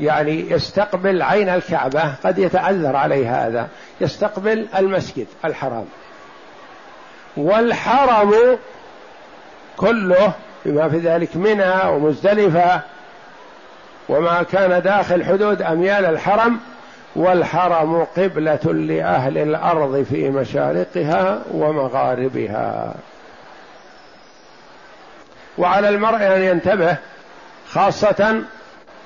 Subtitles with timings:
[0.00, 3.68] يعني يستقبل عين الكعبة قد يتعذر عليه هذا
[4.00, 5.84] يستقبل المسجد الحرام.
[7.36, 8.58] والحرم
[9.76, 10.32] كله
[10.64, 12.80] بما في ذلك منى ومزدلفة
[14.08, 16.60] وما كان داخل حدود أميال الحرم
[17.16, 22.94] والحرم قبلة لأهل الأرض في مشارقها ومغاربها.
[25.58, 26.96] وعلى المرء أن ينتبه
[27.68, 28.42] خاصة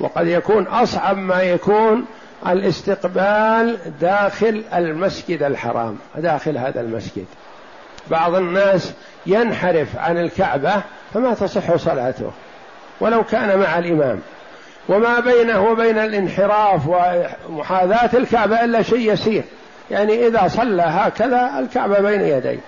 [0.03, 2.05] وقد يكون أصعب ما يكون
[2.47, 7.25] الاستقبال داخل المسجد الحرام داخل هذا المسجد.
[8.11, 8.93] بعض الناس
[9.27, 10.83] ينحرف عن الكعبة
[11.15, 12.31] فما تصح صلاته
[13.01, 14.21] ولو كان مع الإمام.
[14.89, 19.45] وما بينه وبين الانحراف ومحاذاة الكعبة إلا شيء يسير.
[19.91, 22.61] يعني إذا صلى هكذا الكعبة بين يديه.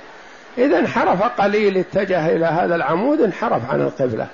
[0.59, 4.27] إذا انحرف قليل اتجه إلى هذا العمود انحرف عن القبلة.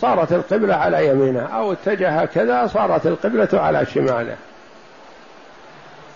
[0.00, 4.36] صارت القبلة على يمينه أو اتجه كذا صارت القبلة على شماله.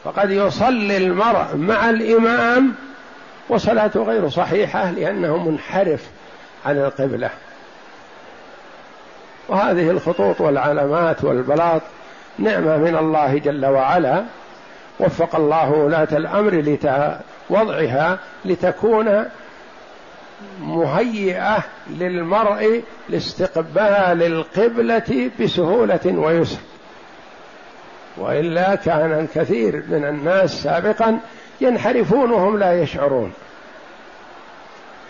[0.05, 2.75] فقد يصلي المرء مع الإمام
[3.49, 6.11] وصلاته غير صحيحة لأنه منحرف
[6.67, 7.31] عن القبلة.
[9.49, 11.83] وهذه الخطوط والعلامات والبلاط
[12.39, 14.25] نعمة من الله جل وعلا.
[15.01, 16.51] وفق الله ولاة الأمر
[17.51, 19.25] لوضعها لتكون
[20.61, 26.59] مهيئة للمرء لاستقبال القبلة بسهولة ويسر.
[28.19, 31.19] وإلا كان الكثير من الناس سابقا
[31.61, 33.33] ينحرفون وهم لا يشعرون.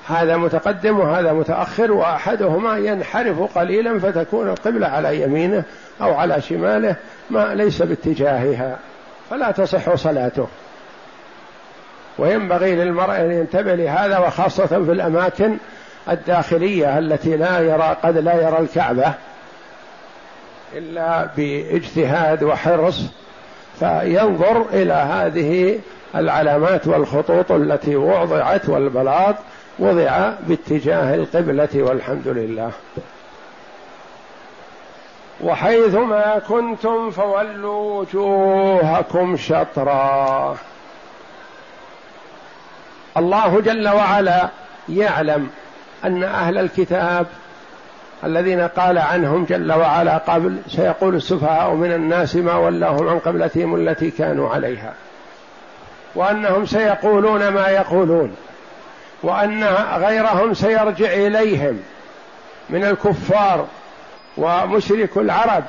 [0.07, 5.65] هذا متقدم وهذا متأخر وأحدهما ينحرف قليلا فتكون القبلة على يمينه
[6.01, 6.97] أو على شماله
[7.31, 8.79] ما ليس باتجاهها
[9.31, 10.49] فلا تصح صلاته.
[12.19, 15.57] وينبغي للمرء أن ينتبه لهذا وخاصة في الأماكن
[16.11, 19.13] الداخلية التي لا يرى قد لا يرى الكعبة
[20.75, 23.03] إلا باجتهاد وحرص.
[23.79, 25.79] فينظر إلى هذه
[26.15, 29.37] العلامات والخطوط التي وضعت والبلاط
[29.79, 32.71] وضع باتجاه القبلة والحمد لله.
[35.41, 40.57] وحيثما كنتم فولوا وجوهكم شطرا.
[43.17, 44.49] الله جل وعلا
[44.89, 45.51] يعلم
[46.05, 47.27] أن أهل الكتاب
[48.25, 54.11] الذين قال عنهم جل وعلا قبل سيقول السفهاء من الناس ما ولاهم عن قبلتهم التي
[54.11, 54.95] كانوا عليها.
[56.15, 58.37] وأنهم سيقولون ما يقولون.
[59.23, 59.65] وأن
[59.95, 61.81] غيرهم سيرجع إليهم
[62.71, 63.67] من الكفار
[64.37, 65.65] ومشرك العرب.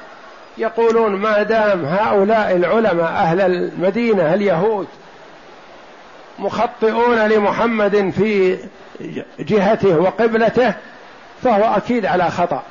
[0.58, 4.88] يقولون ما دام هؤلاء العلماء أهل المدينة اليهود
[6.40, 8.58] مخطئون لمحمد في
[9.40, 10.74] جهته وقبلته
[11.44, 12.64] فهو أكيد على خطأ.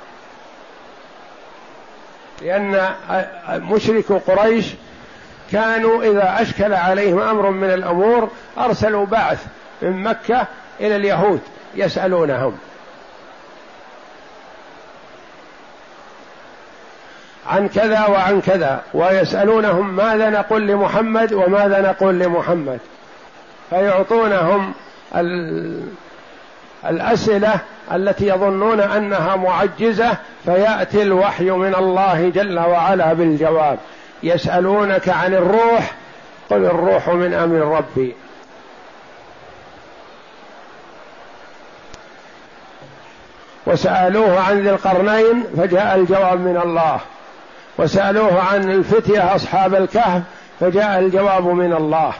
[2.42, 2.90] لأن
[3.48, 4.66] مشرك قريش
[5.52, 9.46] كانوا إذا أشكل عليهم أمر من الأمور أرسلوا بعث
[9.82, 10.46] من مكة
[10.80, 11.40] إلى اليهود
[11.74, 12.58] يسألونهم.
[17.46, 22.78] عن كذا وعن كذا ويسألونهم ماذا نقول لمحمد وماذا نقول لمحمد.
[23.70, 24.72] فيعطونهم
[26.86, 27.58] الأسئلة
[27.92, 33.78] التي يظنون أنها معجزة فيأتي الوحي من الله جل وعلا بالجواب.
[34.22, 35.92] يسألونك عن الروح
[36.50, 38.14] قل الروح من أمر ربي.
[43.66, 47.00] وسألوه عن ذي القرنين فجاء الجواب من الله.
[47.78, 50.22] وسألوه عن الفتية أصحاب الكهف
[50.60, 52.12] فجاء الجواب من الله.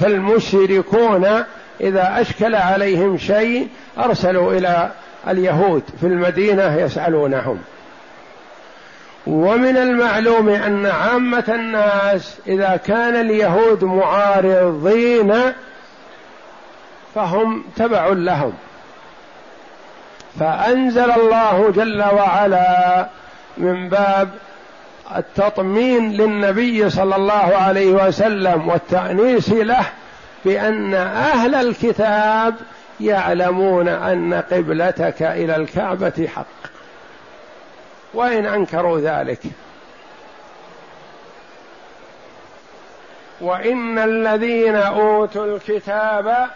[0.00, 1.44] فالمشركون
[1.80, 3.68] إذا أشكل عليهم شيء
[3.98, 4.90] أرسلوا إلى
[5.28, 7.58] اليهود في المدينة يسألونهم.
[9.26, 15.34] ومن المعلوم أن عامة الناس إذا كان اليهود معارضين
[17.14, 18.52] فهم تبع لهم.
[20.40, 23.08] فأنزل الله جل وعلا
[23.58, 24.28] من باب
[25.16, 29.84] التطمين للنبي صلى الله عليه وسلم والتأنيس له
[30.44, 32.54] بأن أهل الكتاب
[33.00, 36.70] يعلمون أن قبلتك إلى الكعبة حق.
[38.14, 39.40] وإن أنكروا ذلك.
[43.40, 46.46] وإن الذين أوتوا الكتاب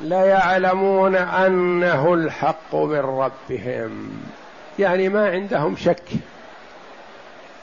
[0.00, 4.10] ليعلمون أنه الحق من ربهم.
[4.78, 6.02] يعني ما عندهم شك.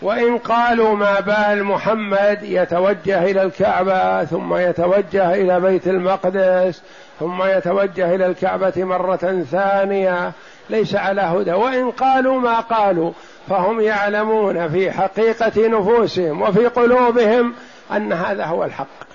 [0.06, 6.82] وإن قالوا ما بال محمد يتوجه إلى الكعبة ثم يتوجه إلى بيت المقدس
[7.20, 10.32] ثم يتوجه إلى الكعبة مرة ثانية
[10.70, 11.54] ليس على هدى.
[11.54, 13.12] وإن قالوا ما قالوا
[13.50, 17.54] فهم يعلمون في حقيقة نفوسهم وفي قلوبهم
[17.92, 19.06] أن هذا هو الحق.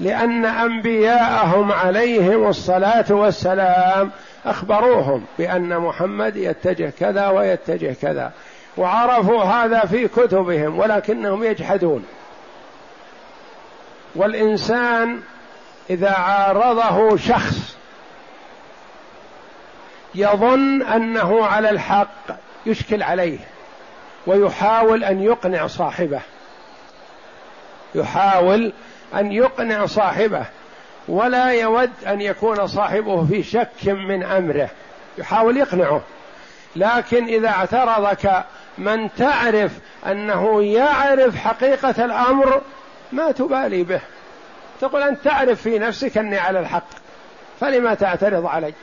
[0.00, 4.10] لأن أنبياءهم عليهم الصلاة والسلام
[4.46, 8.32] أخبروهم بأن محمد يتجه كذا ويتجه كذا.
[8.76, 12.04] وعرفوا هذا في كتبهم ولكنهم يجحدون.
[14.14, 15.20] والإنسان
[15.90, 17.76] إذا عارضه شخص
[20.14, 22.26] يظن أنه على الحق
[22.66, 23.38] يشكل عليه
[24.26, 26.20] ويحاول أن يقنع صاحبه.
[27.94, 28.72] يحاول
[29.14, 30.44] أن يقنع صاحبه.
[31.08, 34.70] ولا يود أن يكون صاحبه في شك من أمره.
[35.18, 36.00] يحاول يقنعه.
[36.76, 38.44] لكن إذا اعترضك
[38.80, 42.60] من تعرف أنه يعرف حقيقة الأمر
[43.12, 44.00] ما تبالي به.
[44.80, 46.88] تقول أنت تعرف في نفسك أني على الحق
[47.60, 48.74] فلما تعترض علي؟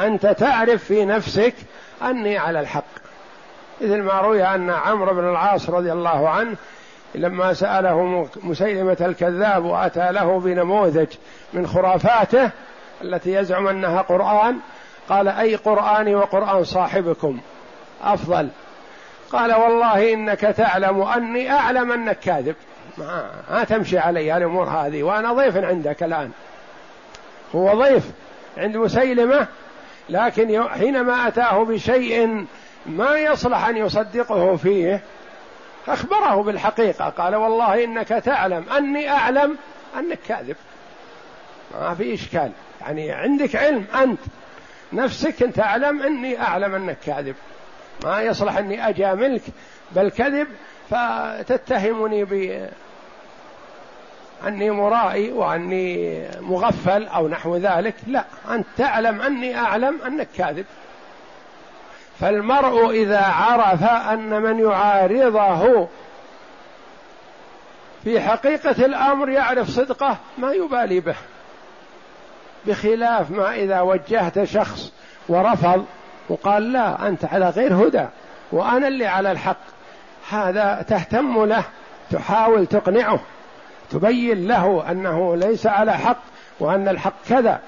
[0.00, 1.54] أنت تعرف في نفسك
[2.02, 2.84] أني على الحق.
[3.80, 6.56] مثل ما روي أن عمرو بن العاص رضي الله عنه
[7.14, 11.08] لما سأله مسيلمة الكذاب وأتى له بنموذج
[11.52, 12.50] من خرافاته
[13.02, 14.58] التي يزعم أنها قرآن
[15.08, 17.40] قال أي قرآني وقرآن صاحبكم؟
[18.02, 18.48] أفضل.
[19.32, 22.54] قال والله إنك تعلم أني أعلم أنك كاذب.
[22.98, 26.30] ما, تمشي علي الأمور هذه وأنا ضيف عندك الآن.
[27.54, 28.04] هو ضيف
[28.56, 29.46] عند مسيلمة
[30.08, 32.46] لكن حينما أتاه بشيء
[32.86, 35.00] ما يصلح أن يصدقه فيه
[35.88, 37.08] أخبره بالحقيقة.
[37.08, 39.56] قال والله إنك تعلم أني أعلم
[39.98, 40.56] أنك كاذب.
[41.74, 42.50] ما في إشكال.
[42.80, 44.20] يعني عندك علم أنت.
[44.92, 47.34] نفسك أنت أعلم أني أعلم أنك كاذب.
[48.04, 49.42] ما يصلح أني أجاملك
[49.92, 50.48] بل كذب
[50.90, 52.68] فتتهمني ب
[54.46, 57.94] أني مرائي وأني مغفل أو نحو ذلك.
[58.06, 60.66] لا أنت تعلم أني أعلم أنك كاذب.
[62.20, 65.88] فالمرء إذا عرف أن من يعارضه
[68.04, 71.16] في حقيقة الأمر يعرف صدقه ما يبالي به.
[72.66, 74.92] بخلاف ما إذا وجهت شخص
[75.28, 75.86] ورفض
[76.28, 78.06] وقال لا أنت على غير هدى
[78.52, 79.60] وأنا اللي على الحق.
[80.30, 81.62] هذا تهتم له
[82.10, 83.20] تحاول تقنعه
[83.90, 86.22] تبين له أنه ليس على حق
[86.60, 87.60] وأن الحق كذا.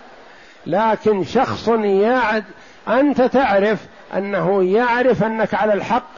[0.67, 2.45] لكن شخص يعد
[2.89, 3.79] أنت تعرف
[4.17, 6.09] أنه يعرف أنك على الحق.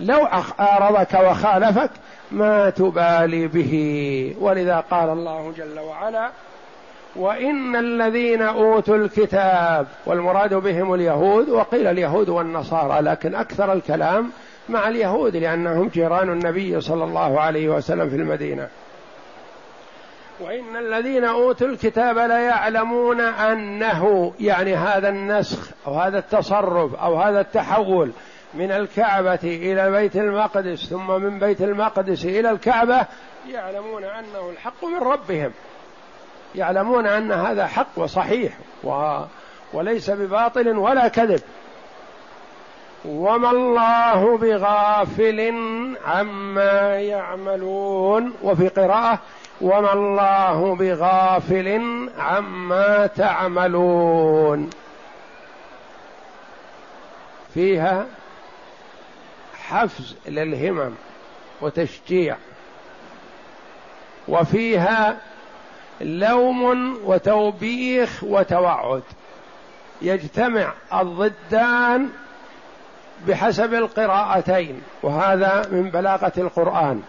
[0.00, 0.26] لو
[0.60, 1.90] أعرضك وخالفك
[2.30, 4.36] ما تبالي به.
[4.40, 6.30] ولذا قال الله جل وعلا
[7.16, 14.30] وإن الذين أوتوا الكتاب والمراد بهم اليهود وقيل اليهود والنصارى لكن أكثر الكلام
[14.68, 18.68] مع اليهود لأنهم جيران النبي صلى الله عليه وسلم في المدينة.
[20.40, 28.10] وإن الذين أوتوا الكتاب ليعلمون أنه يعني هذا النسخ أو هذا التصرف أو هذا التحول
[28.54, 33.06] من الكعبة إلى بيت المقدس ثم من بيت المقدس إلى الكعبة
[33.50, 35.52] يعلمون أنه الحق من ربهم.
[36.54, 38.52] يعلمون أن هذا حق وصحيح
[38.84, 39.20] و
[39.72, 41.40] وليس بباطل ولا كذب.
[43.04, 45.54] وما الله بغافل
[46.06, 48.32] عما يعملون.
[48.42, 49.18] وفي قراءة
[49.60, 51.80] وما الله بغافل
[52.18, 54.70] عما تعملون.
[57.54, 58.06] فيها
[59.68, 60.94] حفز للهمم
[61.60, 62.36] وتشجيع.
[64.28, 65.16] وفيها
[66.00, 69.02] لوم وتوبيخ وتوعد.
[70.02, 72.08] يجتمع الضدان
[73.28, 77.02] بحسب القراءتين وهذا من بلاغة القرآن.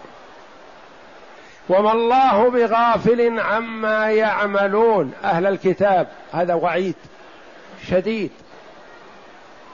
[1.69, 5.13] وما الله بغافل عما يعملون.
[5.23, 6.95] أهل الكتاب هذا وعيد
[7.87, 8.31] شديد.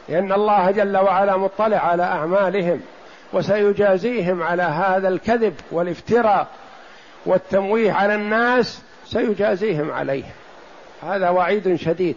[0.09, 2.81] لأن الله جل وعلا مطلع على أعمالهم
[3.33, 6.47] وسيجازيهم على هذا الكذب والافتراء
[7.25, 10.23] والتمويه على الناس سيجازيهم عليه.
[11.03, 12.15] هذا وعيد شديد.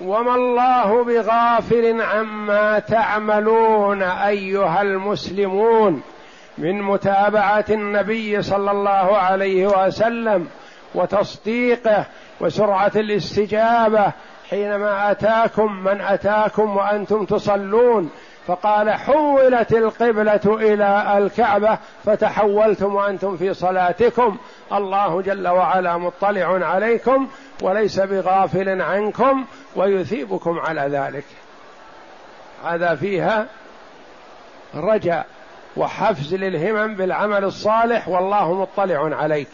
[0.00, 6.02] وما الله بغافل عما تعملون أيها المسلمون
[6.58, 10.48] من متابعة النبي صلى الله عليه وسلم
[10.94, 12.06] وتصديقه
[12.40, 14.12] وسرعة الاستجابة
[14.50, 18.10] حينما أتاكم من أتاكم وأنتم تصلون
[18.46, 24.36] فقال حولت القبلة إلى الكعبة فتحولتم وأنتم في صلاتكم.
[24.72, 27.28] الله جل وعلا مطلع عليكم
[27.62, 29.44] وليس بغافل عنكم
[29.76, 31.24] ويثيبكم على ذلك.
[32.64, 33.46] هذا فيها
[34.74, 35.26] رجاء
[35.76, 39.48] وحفز للهمم بالعمل الصالح والله مطلع عليك.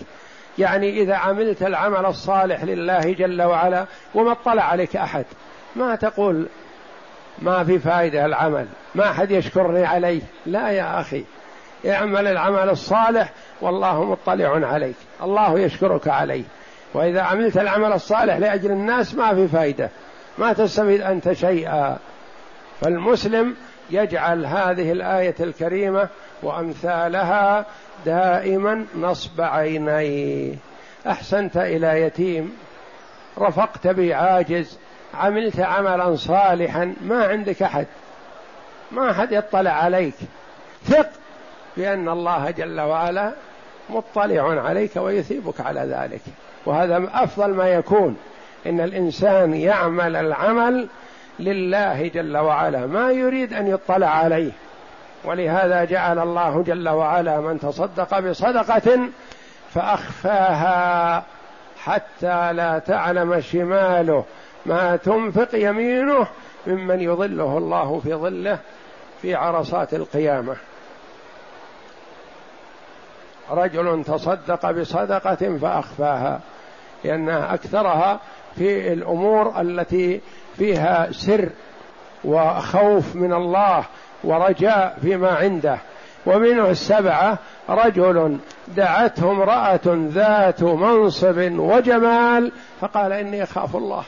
[0.58, 5.24] يعني إذا عملت العمل الصالح لله جل وعلا وما اطلع عليك أحد
[5.76, 6.46] ما تقول
[7.38, 8.66] ما في فائدة العمل.
[8.94, 10.20] ما أحد يشكرني عليه.
[10.46, 11.24] لا يا أخي.
[11.88, 14.96] اعمل العمل الصالح والله مطلع عليك.
[15.22, 16.44] الله يشكرك عليه.
[16.94, 19.90] وإذا عملت العمل الصالح لأجل الناس ما في فائدة.
[20.38, 21.98] ما تستفيد أنت شيئا.
[22.80, 23.56] فالمسلم
[23.90, 26.08] يجعل هذه الآية الكريمة
[26.42, 27.66] وأمثالها
[28.06, 30.54] دائما نصب عينيه.
[31.06, 32.56] أحسنت إلى يتيم.
[33.38, 34.78] رفقت بعاجز
[35.16, 37.86] عملت عملا صالحا ما عندك أحد.
[38.92, 40.14] ما أحد يطلع عليك.
[40.84, 41.10] ثق
[41.76, 43.32] بأن الله جل وعلا
[43.90, 46.20] مطلع عليك ويثيبك على ذلك.
[46.66, 48.16] وهذا أفضل ما يكون
[48.66, 50.88] إن الإنسان يعمل العمل
[51.38, 54.52] لله جل وعلا ما يريد أن يطلع عليه.
[55.24, 58.98] ولهذا جعل الله جل وعلا من تصدق بصدقة
[59.74, 61.24] فأخفاها
[61.84, 64.24] حتى لا تعلم شماله.
[64.66, 66.26] ما تنفق يمينه
[66.66, 68.58] ممن يظله الله في ظله
[69.22, 70.56] في عرصات القيامة.
[73.50, 76.40] رجل تصدق بصدقة فأخفاها
[77.04, 78.20] لانها أكثرها
[78.56, 80.20] في الأمور التي
[80.56, 81.48] فيها سر
[82.24, 83.84] وخوف من الله
[84.24, 85.78] ورجاء فيما عنده.
[86.26, 94.04] ومنه السبعة رجل دعته امرأة ذات منصب وجمال فقال إني أخاف الله.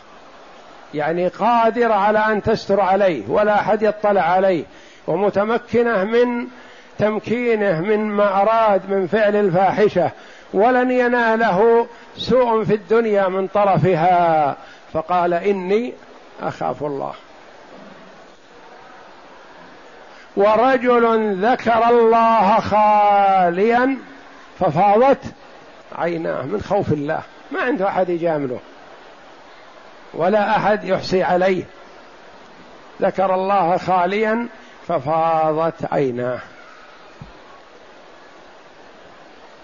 [0.94, 4.64] يعني قادرة على أن تستر عليه ولا أحد يطلع عليه
[5.06, 6.46] ومتمكنة من
[6.98, 10.10] تمكينه من ما أراد من فعل الفاحشة
[10.52, 14.56] ولن يناله سوء في الدنيا من طرفها.
[14.92, 15.92] فقال إني
[16.42, 17.12] أخاف الله.
[20.36, 23.96] ورجل ذكر الله خاليا
[24.58, 25.20] ففاضت
[25.98, 27.20] عيناه من خوف الله.
[27.52, 28.58] ما عنده أحد يجامله.
[30.14, 31.64] ولا أحد يحصي عليه.
[33.02, 34.48] ذكر الله خاليا
[34.88, 36.38] ففاضت عيناه.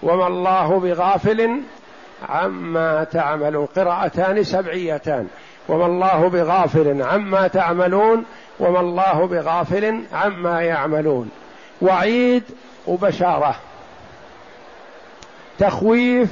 [0.03, 1.61] وما الله بغافل
[2.29, 3.65] عما تعملون.
[3.65, 5.27] قراءتان سبعيتان.
[5.67, 8.25] وما الله بغافل عما تعملون.
[8.59, 11.31] وما الله بغافل عما يعملون.
[11.81, 12.43] وعيد
[12.87, 13.55] وبشارة.
[15.59, 16.29] تخويف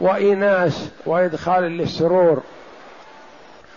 [0.00, 2.42] وإناس وإدخال للسرور.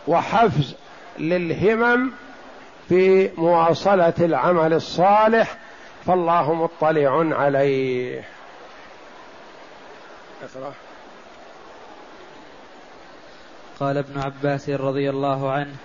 [0.09, 0.75] وحفز
[1.19, 2.11] للهمم
[2.89, 5.57] في مواصلة العمل الصالح
[6.05, 8.23] فالله مطلع عليه.
[10.43, 10.73] اقرأ.
[13.79, 15.75] قال ابن عباس رضي الله عنه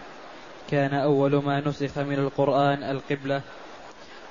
[0.70, 3.40] كان أول ما نسخ من القرآن القبلة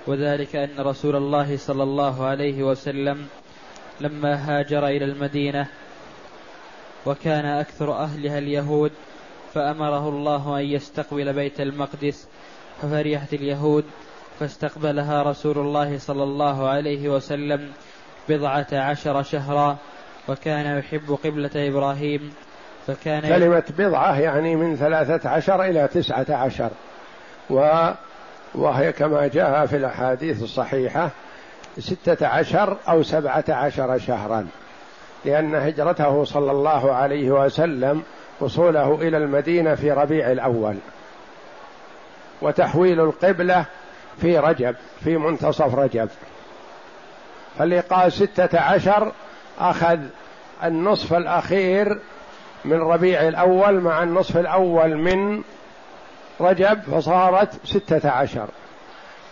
[0.08, 3.28] وذلك أن رسول الله صلى الله عليه وسلم
[4.02, 5.68] لما هاجر إلى المدينة
[7.06, 8.92] وكان أكثر أهلها اليهود
[9.54, 12.28] فأمره الله أن يستقبل بيت المقدس
[12.82, 13.86] ففرحت اليهود
[14.40, 17.72] فاستقبلها رسول الله صلى الله عليه وسلم
[18.30, 19.78] بضعة عشر شهرا
[20.30, 22.34] وكان يحب قبلة إبراهيم
[22.88, 26.70] فكان كلمة بضعة يعني من ثلاثة عشر إلى تسعة عشر.
[27.50, 27.90] و
[28.56, 31.10] وهي كما جاء في الأحاديث الصحيحة
[31.80, 34.48] ستة عشر أو سبعة عشر شهرا
[35.26, 38.04] لأن هجرته صلى الله عليه وسلم
[38.40, 40.76] وصوله إلى المدينة في ربيع الأول.
[42.42, 43.66] وتحويل القبلة
[44.22, 46.10] في رجب في منتصف رجب.
[47.58, 49.12] فاللي قال ستة عشر
[49.60, 50.00] أخذ
[50.64, 52.00] النصف الأخير
[52.66, 55.44] من ربيع الأول مع النصف الأول من
[56.40, 58.48] رجب فصارت ستة عشر.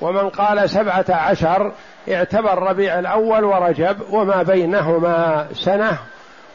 [0.01, 1.72] ومن قال سبعة عشر
[2.10, 5.98] اعتبر ربيع الأول ورجب وما بينهما سنة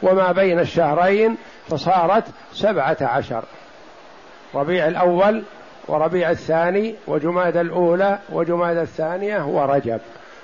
[0.03, 1.37] وما بين الشهرين
[1.69, 3.43] فصارت سبعة عشر.
[4.55, 5.43] ربيع الأول
[5.87, 9.99] وربيع الثاني وجماد الأولى وجماد الثانية ورجب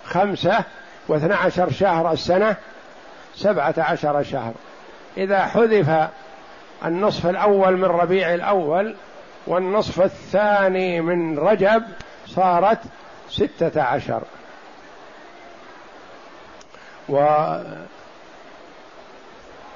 [0.06, 0.64] خمسة
[1.08, 2.56] واثنى عشر شهر السنة
[3.36, 4.54] سبعة عشر شهر.
[5.18, 6.10] إذا حذف
[6.86, 8.96] النصف الأول من ربيع الأول
[9.48, 11.84] والنصف الثاني من رجب
[12.28, 12.80] صارت
[13.30, 14.22] ستة عشر.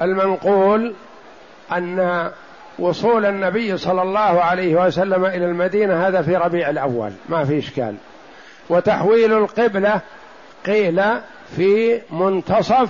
[0.02, 0.96] والمنقول
[1.72, 2.30] أن
[2.80, 7.96] وصول النبي صلى الله عليه وسلم إلى المدينة هذا في ربيع الأول ما في إشكال.
[8.70, 10.02] وتحويل القبلة
[10.66, 11.04] قيل
[11.56, 12.90] في منتصف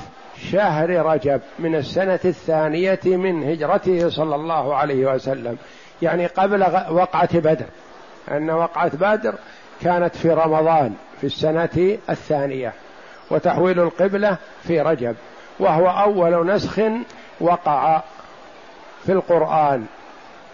[0.52, 5.58] شهر رجب من السنة الثانية من هجرته صلى الله عليه وسلم.
[6.02, 7.66] يعني قبل وقعة بدر.
[8.32, 9.36] أن وقعة بدر
[9.82, 12.74] كانت في رمضان في السنة الثانية.
[13.32, 15.16] وتحويل القبلة في رجب.
[15.60, 16.82] وهو أول نسخ
[17.42, 18.02] وقع
[19.08, 19.86] في القرآن.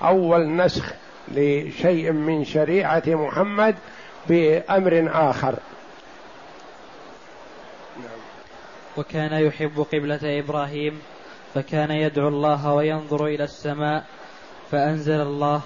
[0.01, 0.93] أول نسخ
[1.27, 3.75] لشيء من شريعة محمد
[4.29, 5.55] بأمر آخر.
[8.97, 11.01] وكان يحب قبلة إبراهيم
[11.53, 14.03] فكان يدعو الله وينظر إلى السماء
[14.71, 15.61] فأنزل الله.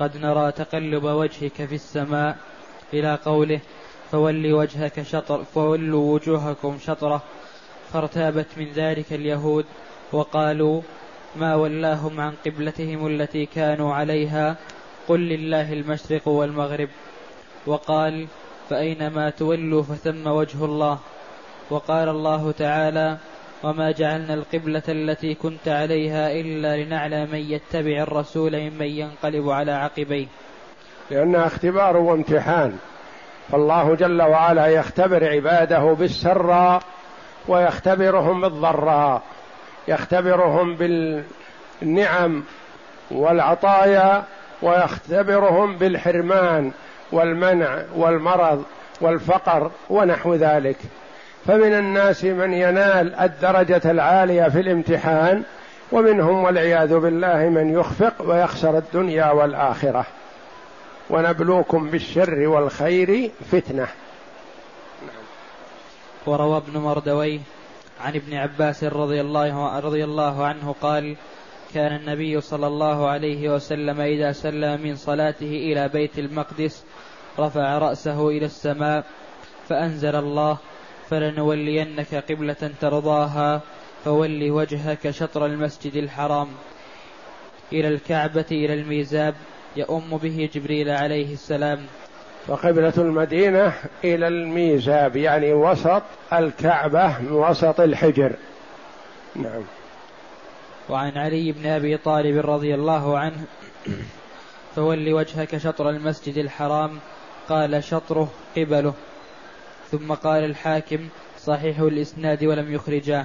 [0.00, 2.36] قد نرى تقلب وجهك في السماء.
[2.92, 3.60] إلى قوله
[4.12, 7.22] فول وجهك شطر فولوا وجوهكم شطره.
[7.92, 9.64] فارتابت من ذلك اليهود
[10.12, 10.82] وقالوا
[11.38, 14.56] ما ولاهم عن قبلتهم التي كانوا عليها
[15.08, 16.88] قل لله المشرق والمغرب.
[17.66, 18.26] وقال
[18.70, 20.98] فأينما تولوا فثم وجه الله.
[21.70, 23.18] وقال الله تعالى
[23.62, 30.26] وما جعلنا القبلة التي كنت عليها إلا لنعلم من يتبع الرسول ممن ينقلب على عقبيه.
[31.10, 32.76] لأنها اختبار وامتحان
[33.48, 36.82] فالله جل وعلا يختبر عباده بالسراء
[37.48, 39.22] ويختبرهم بالضراء.
[39.88, 42.44] يختبرهم بالنعم
[43.10, 44.24] والعطايا
[44.62, 46.72] ويختبرهم بالحرمان
[47.12, 48.64] والمنع والمرض
[49.00, 50.76] والفقر ونحو ذلك.
[51.46, 55.42] فمن الناس من ينال الدرجة العالية في الامتحان
[55.92, 60.06] ومنهم والعياذ بالله من يخفق ويخسر الدنيا والآخرة.
[61.10, 63.86] ونبلوكم بالشر والخير فتنة.
[66.26, 67.40] وروى ابن مردويه
[68.00, 71.16] عن ابن عباس رضي الله رضي الله عنه قال
[71.74, 76.84] كان النبي صلى الله عليه وسلم إذا سلم من صلاته إلى بيت المقدس
[77.38, 79.04] رفع رأسه إلى السماء
[79.68, 80.58] فأنزل الله
[81.08, 83.62] فلنولينك قبلة ترضاها
[84.04, 86.48] فول وجهك شطر المسجد الحرام.
[87.72, 89.34] إلى الكعبة إلى الميزاب
[89.76, 91.86] يؤم به جبريل عليه السلام.
[92.48, 93.72] وقبلة المدينة
[94.04, 96.02] إلى الميزاب يعني وسط
[96.32, 98.32] الكعبة وسط الحجر.
[99.36, 99.62] نعم.
[100.88, 103.44] وعن علي بن أبي طالب رضي الله عنه
[104.76, 106.98] فول وجهك شطر المسجد الحرام
[107.48, 108.94] قال شطره قبله.
[109.90, 113.24] ثم قال الحاكم صحيح الإسناد ولم يخرجاه.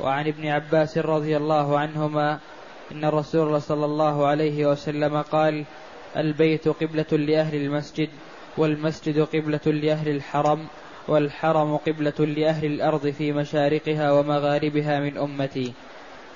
[0.00, 2.38] وعن ابن عباس رضي الله عنهما
[2.92, 5.64] إن الرسول صلى الله عليه وسلم قال
[6.16, 8.08] البيت قبلة لأهل المسجد
[8.58, 10.66] والمسجد قبلة لأهل الحرم
[11.08, 15.72] والحرم قبلة لأهل الأرض في مشارقها ومغاربها من أمتي.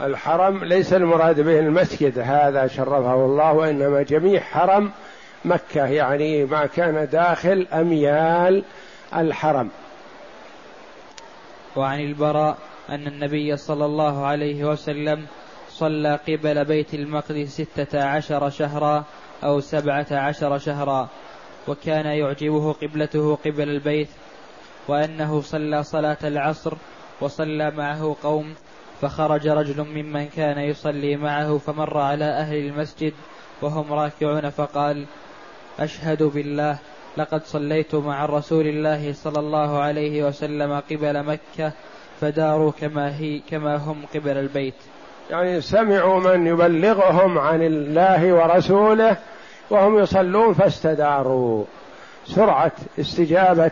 [0.00, 4.90] الحرم ليس المراد به المسجد هذا شرفه الله وإنما جميع حرم
[5.44, 8.62] مكة يعني ما كان داخل أميال
[9.16, 9.70] الحرم.
[11.76, 15.26] وعن البراء أن النبي صلى الله عليه وسلم
[15.68, 19.04] صلى قبل بيت المقدس ستة عشر شهرا
[19.44, 21.09] أو سبعة عشر شهرا
[21.68, 24.09] وكان يعجبه قبلته قبل البيت
[24.88, 26.74] وأنه صلى صلاة العصر
[27.20, 28.55] وصلى معه قوم
[29.00, 33.12] فخرج رجل ممن كان يصلي معه فمر على أهل المسجد
[33.62, 35.07] وهم راكعون فقال
[35.79, 36.79] أشهد بالله
[37.16, 41.72] لقد صليت مع رسول الله صلى الله عليه وسلم قبل مكة
[42.20, 44.74] فداروا كما هي كما هم قبل البيت
[45.30, 49.16] يعني سمعوا من يبلغهم عن الله ورسوله
[49.70, 51.64] وهم يصلون فاستداروا.
[52.26, 53.70] سرعة استجابة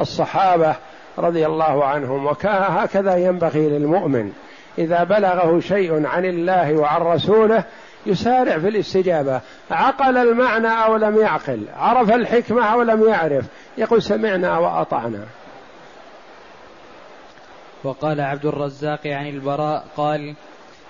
[0.00, 0.76] الصحابة
[1.18, 2.26] رضي الله عنهم.
[2.26, 4.32] وهكذا ينبغي للمؤمن
[4.78, 7.64] إذا بلغه شيء عن الله وعن رسوله
[8.06, 9.40] يسارع في الاستجابة.
[9.70, 13.44] عقل المعنى أو لم يعقل؟ عرف الحكمة أو لم يعرف؟
[13.78, 15.24] يقول سمعنا وأطعنا.
[17.84, 20.34] وقال عبد الرزاق عن البراء قال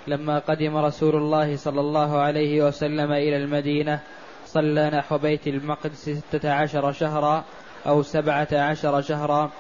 [0.07, 4.01] لما قدم رسول الله صلى الله عليه وسلم إلى المدينة
[4.47, 7.45] صلى نحو بيت المقدس ستة عشر شهرا
[7.87, 9.51] أو سبعة عشر شهرا.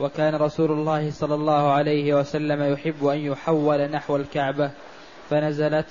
[0.00, 4.70] وكان رسول الله صلى الله عليه وسلم يحب أن يحول نحو الكعبة.
[5.30, 5.86] فنزلت.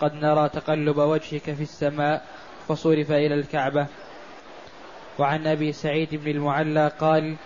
[0.00, 2.24] قد نرى تقلب وجهك في السماء
[2.68, 3.86] فصرف إلى الكعبة.
[5.18, 7.36] وعن أبي سعيد بن المعلى قال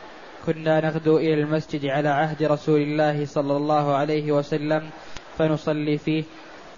[0.47, 4.91] كنا نغدو إلى المسجد على عهد رسول الله صلى الله عليه وسلم
[5.39, 6.25] فنصلي فيه.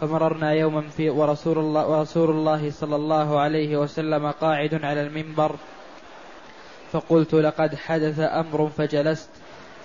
[0.01, 5.57] فمررنا يوما في ورسول الله, ورسول الله صلى الله عليه وسلم قاعد على المنبر.
[6.93, 9.31] فقلت لقد حدث أمر فجلست.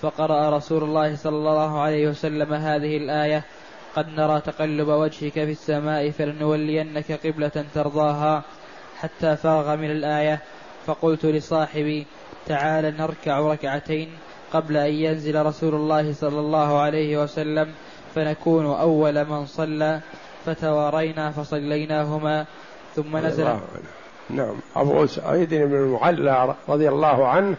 [0.02, 3.44] فقرأ رسول الله صلى الله عليه وسلم هذه الآية
[3.96, 8.44] قد نرى تقلب وجهك في السماء فلنولينك قبلة ترضاها
[9.00, 10.42] حتى فرغ من الآية.
[10.86, 12.06] فقلت لصاحبي
[12.46, 14.10] تعال نركع ركعتين
[14.54, 17.72] قبل أن ينزل رسول الله صلى الله عليه وسلم.
[18.16, 20.00] فنكون أول من صلى
[20.46, 22.46] فتوارينا فصليناهما
[22.96, 23.48] ثم نزل.
[24.30, 24.56] نعم.
[24.76, 27.56] أبو سعيد بن المعلى رضي الله عنه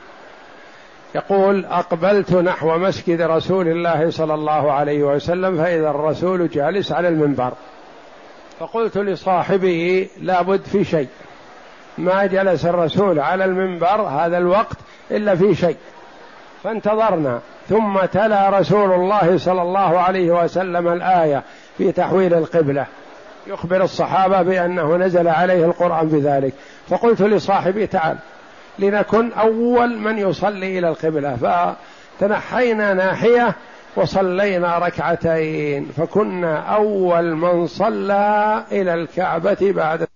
[1.15, 7.53] يقول أقبلت نحو مسجد رسول الله صلى الله عليه وسلم فإذا الرسول جالس على المنبر.
[8.61, 11.09] فقلت لصاحبه لابد في شيء.
[11.99, 14.77] ما جلس الرسول على المنبر هذا الوقت
[15.11, 15.77] إلا في شيء.
[16.63, 17.41] فانتظرنا.
[17.69, 21.43] ثم تلا رسول الله صلى الله عليه وسلم الآية
[21.79, 22.87] في تحويل القبلة.
[23.47, 26.55] يخبر الصحابة بأنه نزل عليه القرآن بذلك.
[26.89, 28.17] فقلت لصاحبي تعال
[28.79, 31.37] لنكن أول من يصلي إلى القبلة.
[32.19, 33.55] فتنحينا ناحية
[33.97, 40.07] وصلينا ركعتين فكنا أول من صلى إلى الكعبة بعد